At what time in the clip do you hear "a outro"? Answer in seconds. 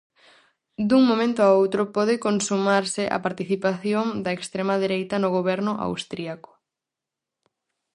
1.43-1.81